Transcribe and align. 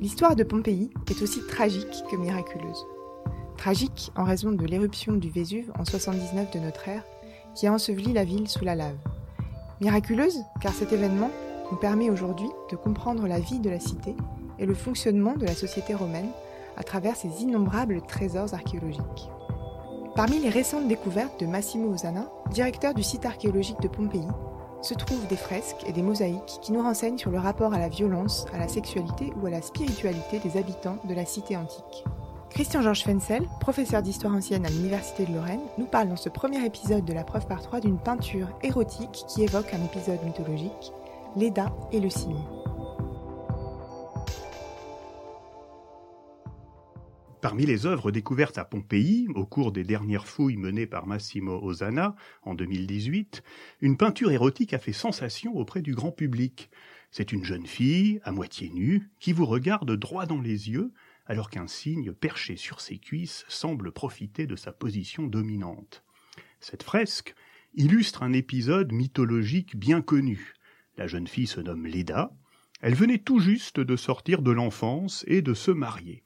L'histoire 0.00 0.36
de 0.36 0.44
Pompéi 0.44 0.90
est 1.10 1.22
aussi 1.22 1.40
tragique 1.46 2.04
que 2.10 2.16
miraculeuse. 2.16 2.86
Tragique 3.56 4.12
en 4.14 4.24
raison 4.24 4.52
de 4.52 4.66
l'éruption 4.66 5.14
du 5.14 5.30
Vésuve 5.30 5.72
en 5.78 5.86
79 5.86 6.50
de 6.50 6.58
notre 6.58 6.86
ère, 6.88 7.02
qui 7.54 7.66
a 7.66 7.72
enseveli 7.72 8.12
la 8.12 8.24
ville 8.24 8.46
sous 8.46 8.64
la 8.64 8.74
lave. 8.74 8.98
Miraculeuse 9.80 10.42
car 10.60 10.74
cet 10.74 10.92
événement 10.92 11.30
nous 11.70 11.78
permet 11.78 12.10
aujourd'hui 12.10 12.48
de 12.70 12.76
comprendre 12.76 13.26
la 13.26 13.40
vie 13.40 13.58
de 13.58 13.70
la 13.70 13.80
cité 13.80 14.14
et 14.58 14.66
le 14.66 14.74
fonctionnement 14.74 15.34
de 15.34 15.46
la 15.46 15.54
société 15.54 15.94
romaine 15.94 16.30
à 16.76 16.82
travers 16.82 17.16
ses 17.16 17.42
innombrables 17.42 18.02
trésors 18.06 18.52
archéologiques. 18.52 19.30
Parmi 20.14 20.38
les 20.38 20.50
récentes 20.50 20.88
découvertes 20.88 21.40
de 21.40 21.46
Massimo 21.46 21.94
Osana, 21.94 22.30
directeur 22.50 22.92
du 22.92 23.02
site 23.02 23.24
archéologique 23.24 23.80
de 23.80 23.88
Pompéi, 23.88 24.26
se 24.82 24.94
trouvent 24.94 25.26
des 25.26 25.36
fresques 25.36 25.84
et 25.86 25.92
des 25.92 26.02
mosaïques 26.02 26.58
qui 26.62 26.72
nous 26.72 26.82
renseignent 26.82 27.18
sur 27.18 27.30
le 27.30 27.38
rapport 27.38 27.74
à 27.74 27.78
la 27.78 27.88
violence, 27.88 28.46
à 28.52 28.58
la 28.58 28.68
sexualité 28.68 29.32
ou 29.40 29.46
à 29.46 29.50
la 29.50 29.62
spiritualité 29.62 30.38
des 30.38 30.58
habitants 30.58 30.98
de 31.04 31.14
la 31.14 31.24
cité 31.24 31.56
antique. 31.56 32.04
Christian-Georges 32.50 33.04
Fensel, 33.04 33.46
professeur 33.60 34.02
d'histoire 34.02 34.34
ancienne 34.34 34.64
à 34.64 34.70
l'Université 34.70 35.26
de 35.26 35.34
Lorraine, 35.34 35.60
nous 35.76 35.84
parle 35.84 36.08
dans 36.08 36.16
ce 36.16 36.30
premier 36.30 36.64
épisode 36.64 37.04
de 37.04 37.12
la 37.12 37.24
preuve 37.24 37.46
par 37.46 37.60
trois 37.60 37.80
d'une 37.80 37.98
peinture 37.98 38.48
érotique 38.62 39.24
qui 39.28 39.42
évoque 39.42 39.74
un 39.74 39.84
épisode 39.84 40.22
mythologique, 40.24 40.92
Leda 41.36 41.70
et 41.92 42.00
le 42.00 42.08
cygne. 42.08 42.65
Parmi 47.46 47.64
les 47.64 47.86
œuvres 47.86 48.10
découvertes 48.10 48.58
à 48.58 48.64
Pompéi, 48.64 49.28
au 49.36 49.46
cours 49.46 49.70
des 49.70 49.84
dernières 49.84 50.26
fouilles 50.26 50.56
menées 50.56 50.88
par 50.88 51.06
Massimo 51.06 51.62
Osana 51.62 52.16
en 52.42 52.56
2018, 52.56 53.44
une 53.82 53.96
peinture 53.96 54.32
érotique 54.32 54.74
a 54.74 54.80
fait 54.80 54.92
sensation 54.92 55.54
auprès 55.54 55.80
du 55.80 55.94
grand 55.94 56.10
public. 56.10 56.70
C'est 57.12 57.30
une 57.30 57.44
jeune 57.44 57.68
fille, 57.68 58.18
à 58.24 58.32
moitié 58.32 58.70
nue, 58.70 59.10
qui 59.20 59.32
vous 59.32 59.46
regarde 59.46 59.92
droit 59.92 60.26
dans 60.26 60.40
les 60.40 60.70
yeux, 60.70 60.90
alors 61.24 61.48
qu'un 61.48 61.68
cygne 61.68 62.12
perché 62.12 62.56
sur 62.56 62.80
ses 62.80 62.98
cuisses 62.98 63.44
semble 63.46 63.92
profiter 63.92 64.48
de 64.48 64.56
sa 64.56 64.72
position 64.72 65.28
dominante. 65.28 66.02
Cette 66.58 66.82
fresque 66.82 67.36
illustre 67.74 68.24
un 68.24 68.32
épisode 68.32 68.90
mythologique 68.90 69.76
bien 69.76 70.02
connu. 70.02 70.54
La 70.96 71.06
jeune 71.06 71.28
fille 71.28 71.46
se 71.46 71.60
nomme 71.60 71.86
Leda. 71.86 72.32
Elle 72.80 72.96
venait 72.96 73.18
tout 73.18 73.38
juste 73.38 73.78
de 73.78 73.94
sortir 73.94 74.42
de 74.42 74.50
l'enfance 74.50 75.24
et 75.28 75.42
de 75.42 75.54
se 75.54 75.70
marier. 75.70 76.24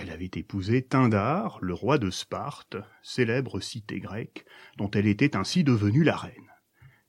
Elle 0.00 0.10
avait 0.10 0.30
épousé 0.36 0.82
Tyndare, 0.82 1.58
le 1.60 1.74
roi 1.74 1.98
de 1.98 2.08
Sparte, 2.08 2.76
célèbre 3.02 3.58
cité 3.58 3.98
grecque, 3.98 4.44
dont 4.76 4.88
elle 4.92 5.08
était 5.08 5.34
ainsi 5.34 5.64
devenue 5.64 6.04
la 6.04 6.16
reine. 6.16 6.52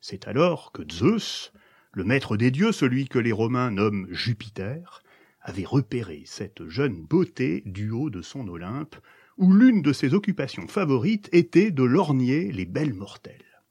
C'est 0.01 0.27
alors 0.27 0.71
que 0.71 0.81
Zeus, 0.91 1.53
le 1.91 2.03
maître 2.03 2.35
des 2.35 2.49
dieux, 2.49 2.71
celui 2.71 3.07
que 3.07 3.19
les 3.19 3.31
Romains 3.31 3.69
nomment 3.69 4.07
Jupiter, 4.09 5.03
avait 5.41 5.65
repéré 5.65 6.23
cette 6.25 6.67
jeune 6.67 7.05
beauté 7.05 7.61
du 7.67 7.91
haut 7.91 8.09
de 8.09 8.23
son 8.23 8.47
Olympe, 8.47 8.95
où 9.37 9.53
l'une 9.53 9.83
de 9.83 9.93
ses 9.93 10.15
occupations 10.15 10.67
favorites 10.67 11.29
était 11.31 11.69
de 11.69 11.83
lorgner 11.83 12.51
les 12.51 12.65
belles 12.65 12.95
mortelles. 12.95 13.61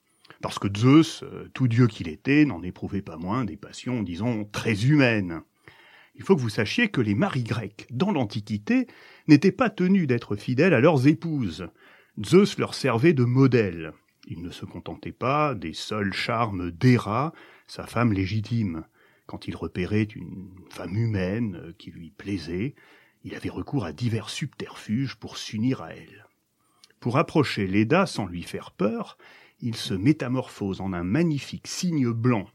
Parce 0.42 0.60
que 0.60 0.68
Zeus, 0.72 1.24
euh, 1.24 1.48
tout 1.54 1.66
dieu 1.66 1.88
qu'il 1.88 2.06
était, 2.06 2.44
n'en 2.44 2.62
éprouvait 2.62 3.02
pas 3.02 3.16
moins 3.16 3.44
des 3.44 3.56
passions, 3.56 4.04
disons, 4.04 4.44
très 4.44 4.84
humaines. 4.86 5.42
Il 6.18 6.24
faut 6.24 6.34
que 6.34 6.40
vous 6.40 6.48
sachiez 6.48 6.88
que 6.88 7.00
les 7.00 7.14
maris 7.14 7.44
grecs, 7.44 7.86
dans 7.90 8.10
l'Antiquité, 8.10 8.88
n'étaient 9.28 9.52
pas 9.52 9.70
tenus 9.70 10.08
d'être 10.08 10.34
fidèles 10.34 10.74
à 10.74 10.80
leurs 10.80 11.06
épouses. 11.06 11.68
Zeus 12.22 12.58
leur 12.58 12.74
servait 12.74 13.12
de 13.12 13.24
modèle. 13.24 13.92
Il 14.26 14.42
ne 14.42 14.50
se 14.50 14.64
contentait 14.64 15.12
pas 15.12 15.54
des 15.54 15.72
seuls 15.72 16.12
charmes 16.12 16.72
d'Héra, 16.72 17.32
sa 17.68 17.86
femme 17.86 18.12
légitime. 18.12 18.84
Quand 19.26 19.46
il 19.46 19.54
repérait 19.54 20.02
une 20.02 20.50
femme 20.70 20.96
humaine 20.96 21.72
qui 21.78 21.92
lui 21.92 22.10
plaisait, 22.10 22.74
il 23.22 23.34
avait 23.36 23.48
recours 23.48 23.84
à 23.84 23.92
divers 23.92 24.28
subterfuges 24.28 25.14
pour 25.14 25.36
s'unir 25.36 25.82
à 25.82 25.94
elle. 25.94 26.26
Pour 26.98 27.16
approcher 27.16 27.68
Leda 27.68 28.06
sans 28.06 28.26
lui 28.26 28.42
faire 28.42 28.72
peur, 28.72 29.18
il 29.60 29.76
se 29.76 29.94
métamorphose 29.94 30.80
en 30.80 30.92
un 30.92 31.04
magnifique 31.04 31.68
cygne 31.68 32.10
blanc. 32.10 32.48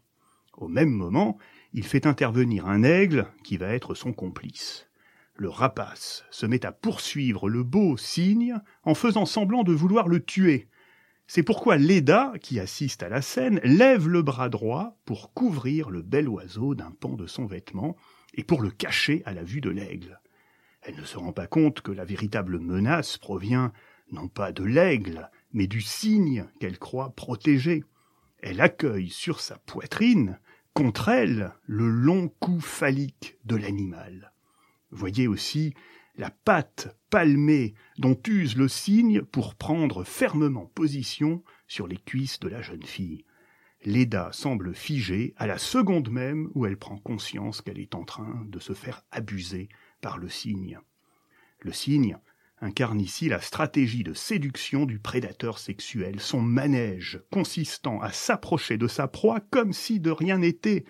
Au 0.57 0.67
même 0.67 0.91
moment, 0.91 1.37
il 1.73 1.85
fait 1.85 2.05
intervenir 2.05 2.67
un 2.67 2.83
aigle 2.83 3.27
qui 3.43 3.57
va 3.57 3.73
être 3.73 3.95
son 3.95 4.13
complice. 4.13 4.87
Le 5.35 5.49
rapace 5.49 6.23
se 6.29 6.45
met 6.45 6.65
à 6.65 6.71
poursuivre 6.71 7.49
le 7.49 7.63
beau 7.63 7.97
cygne 7.97 8.55
en 8.83 8.93
faisant 8.93 9.25
semblant 9.25 9.63
de 9.63 9.73
vouloir 9.73 10.07
le 10.07 10.23
tuer. 10.23 10.69
C'est 11.25 11.41
pourquoi 11.41 11.77
Leda, 11.77 12.33
qui 12.41 12.59
assiste 12.59 13.01
à 13.01 13.09
la 13.09 13.23
scène, 13.23 13.59
lève 13.63 14.07
le 14.07 14.21
bras 14.21 14.49
droit 14.49 14.99
pour 15.05 15.33
couvrir 15.33 15.89
le 15.89 16.03
bel 16.03 16.29
oiseau 16.29 16.75
d'un 16.75 16.91
pan 16.91 17.13
de 17.13 17.25
son 17.25 17.45
vêtement 17.45 17.95
et 18.35 18.43
pour 18.43 18.61
le 18.61 18.69
cacher 18.69 19.23
à 19.25 19.33
la 19.33 19.43
vue 19.43 19.61
de 19.61 19.71
l'aigle. 19.71 20.19
Elle 20.83 20.97
ne 20.97 21.05
se 21.05 21.17
rend 21.17 21.31
pas 21.31 21.47
compte 21.47 21.81
que 21.81 21.91
la 21.91 22.05
véritable 22.05 22.59
menace 22.59 23.17
provient 23.17 23.71
non 24.11 24.27
pas 24.27 24.51
de 24.51 24.63
l'aigle, 24.63 25.31
mais 25.53 25.65
du 25.65 25.81
cygne 25.81 26.45
qu'elle 26.59 26.77
croit 26.77 27.15
protéger. 27.15 27.83
Elle 28.41 28.61
accueille 28.61 29.09
sur 29.09 29.39
sa 29.39 29.57
poitrine 29.57 30.37
contre 30.73 31.09
elle 31.09 31.53
le 31.65 31.87
long 31.87 32.29
cou 32.39 32.59
phallique 32.59 33.37
de 33.45 33.55
l'animal. 33.55 34.33
Voyez 34.91 35.27
aussi 35.27 35.73
la 36.15 36.29
patte 36.29 36.97
palmée 37.09 37.73
dont 37.97 38.19
use 38.27 38.55
le 38.55 38.67
cygne 38.67 39.21
pour 39.21 39.55
prendre 39.55 40.03
fermement 40.03 40.65
position 40.65 41.43
sur 41.67 41.87
les 41.87 41.97
cuisses 41.97 42.39
de 42.39 42.47
la 42.47 42.61
jeune 42.61 42.83
fille. 42.83 43.25
Leda 43.85 44.29
semble 44.31 44.73
figée 44.73 45.33
à 45.37 45.45
la 45.45 45.57
seconde 45.57 46.09
même 46.09 46.49
où 46.53 46.65
elle 46.65 46.77
prend 46.77 46.97
conscience 46.97 47.61
qu'elle 47.61 47.79
est 47.79 47.95
en 47.95 48.03
train 48.03 48.45
de 48.47 48.59
se 48.59 48.73
faire 48.73 49.03
abuser 49.11 49.69
par 50.01 50.17
le 50.17 50.29
cygne. 50.29 50.79
Le 51.59 51.71
cygne 51.71 52.17
incarne 52.63 53.01
ici 53.01 53.29
la 53.29 53.41
stratégie 53.41 54.03
de 54.03 54.13
séduction 54.13 54.85
du 54.85 54.97
prédateur 54.97 55.59
sexuel, 55.59 56.19
son 56.19 56.41
manège 56.41 57.21
consistant 57.31 58.01
à 58.01 58.11
s'approcher 58.11 58.77
de 58.77 58.87
sa 58.87 59.07
proie 59.07 59.41
comme 59.51 59.73
si 59.73 59.99
de 59.99 60.09
rien 60.09 60.39
n'était. 60.39 60.85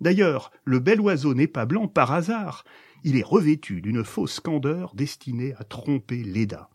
D'ailleurs, 0.00 0.50
le 0.64 0.80
bel 0.80 1.00
oiseau 1.00 1.34
n'est 1.34 1.46
pas 1.46 1.64
blanc 1.64 1.86
par 1.86 2.12
hasard, 2.12 2.64
il 3.04 3.16
est 3.16 3.24
revêtu 3.24 3.80
d'une 3.80 4.04
fausse 4.04 4.40
candeur 4.40 4.94
destinée 4.94 5.54
à 5.58 5.64
tromper 5.64 6.22
Leda. 6.22 6.68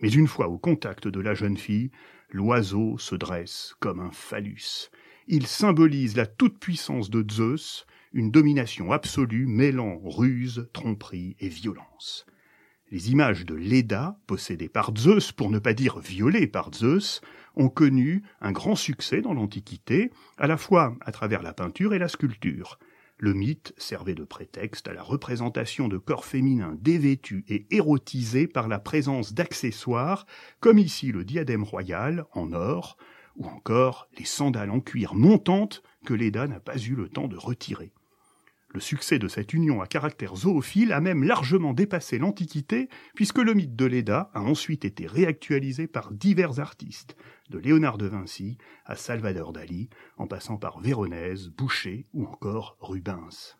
Mais 0.00 0.10
une 0.10 0.28
fois 0.28 0.48
au 0.48 0.58
contact 0.58 1.08
de 1.08 1.20
la 1.20 1.34
jeune 1.34 1.56
fille, 1.56 1.90
l'oiseau 2.30 2.98
se 2.98 3.14
dresse 3.14 3.74
comme 3.80 4.00
un 4.00 4.10
phallus. 4.10 4.90
Il 5.28 5.46
symbolise 5.46 6.16
la 6.16 6.26
toute-puissance 6.26 7.10
de 7.10 7.24
Zeus, 7.30 7.86
une 8.12 8.30
domination 8.30 8.92
absolue 8.92 9.46
mêlant 9.46 10.00
ruse, 10.04 10.68
tromperie 10.72 11.36
et 11.40 11.48
violence. 11.48 12.26
Les 12.94 13.10
images 13.10 13.44
de 13.44 13.56
Leda, 13.56 14.20
possédées 14.28 14.68
par 14.68 14.92
Zeus, 14.96 15.32
pour 15.32 15.50
ne 15.50 15.58
pas 15.58 15.74
dire 15.74 15.98
violées 15.98 16.46
par 16.46 16.72
Zeus, 16.72 17.22
ont 17.56 17.68
connu 17.68 18.22
un 18.40 18.52
grand 18.52 18.76
succès 18.76 19.20
dans 19.20 19.34
l'Antiquité, 19.34 20.12
à 20.38 20.46
la 20.46 20.56
fois 20.56 20.96
à 21.00 21.10
travers 21.10 21.42
la 21.42 21.52
peinture 21.52 21.92
et 21.92 21.98
la 21.98 22.06
sculpture. 22.06 22.78
Le 23.18 23.34
mythe 23.34 23.74
servait 23.78 24.14
de 24.14 24.22
prétexte 24.22 24.86
à 24.86 24.92
la 24.92 25.02
représentation 25.02 25.88
de 25.88 25.98
corps 25.98 26.24
féminins 26.24 26.76
dévêtus 26.80 27.44
et 27.48 27.66
érotisés 27.74 28.46
par 28.46 28.68
la 28.68 28.78
présence 28.78 29.34
d'accessoires, 29.34 30.24
comme 30.60 30.78
ici 30.78 31.10
le 31.10 31.24
diadème 31.24 31.64
royal 31.64 32.26
en 32.30 32.52
or, 32.52 32.96
ou 33.34 33.46
encore 33.46 34.08
les 34.16 34.24
sandales 34.24 34.70
en 34.70 34.78
cuir 34.78 35.16
montantes 35.16 35.82
que 36.06 36.14
Leda 36.14 36.46
n'a 36.46 36.60
pas 36.60 36.78
eu 36.78 36.94
le 36.94 37.08
temps 37.08 37.26
de 37.26 37.36
retirer. 37.36 37.90
Le 38.74 38.80
succès 38.80 39.20
de 39.20 39.28
cette 39.28 39.54
union 39.54 39.80
à 39.80 39.86
caractère 39.86 40.34
zoophile 40.34 40.92
a 40.92 41.00
même 41.00 41.22
largement 41.22 41.74
dépassé 41.74 42.18
l'Antiquité, 42.18 42.88
puisque 43.14 43.38
le 43.38 43.54
mythe 43.54 43.76
de 43.76 43.84
Leda 43.84 44.32
a 44.34 44.40
ensuite 44.40 44.84
été 44.84 45.06
réactualisé 45.06 45.86
par 45.86 46.10
divers 46.10 46.58
artistes, 46.58 47.16
de 47.50 47.58
Léonard 47.58 47.98
de 47.98 48.06
Vinci 48.06 48.58
à 48.84 48.96
Salvador 48.96 49.52
Dali, 49.52 49.90
en 50.16 50.26
passant 50.26 50.56
par 50.56 50.80
Véronèse, 50.80 51.50
Boucher 51.50 52.06
ou 52.14 52.26
encore 52.26 52.76
Rubens. 52.80 53.56